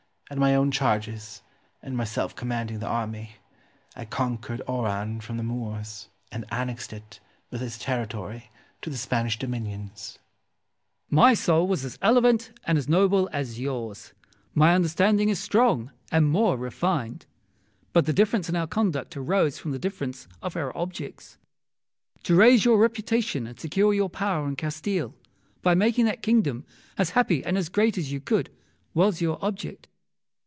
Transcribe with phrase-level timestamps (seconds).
[0.31, 1.41] At my own charges,
[1.83, 3.35] and myself commanding the army,
[3.97, 8.49] I conquered Oran from the Moors, and annexed it, with its territory,
[8.81, 10.19] to the Spanish dominions.
[11.09, 11.09] Wolsey.
[11.15, 14.13] My soul was as elevated and noble as yours,
[14.53, 17.25] my understanding as strong, and more refined;
[17.91, 21.37] but the difference of our conduct arose from the difference of our objects.
[22.23, 25.13] To raise your reputation and secure your power in Castile,
[25.61, 26.65] by making that kingdom
[26.97, 28.49] as happy and as great as you could,
[28.93, 29.89] was your object.